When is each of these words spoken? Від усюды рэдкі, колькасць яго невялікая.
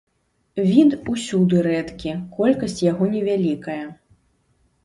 Від 0.69 0.95
усюды 1.15 1.59
рэдкі, 1.67 2.15
колькасць 2.39 2.81
яго 2.91 3.11
невялікая. 3.15 3.81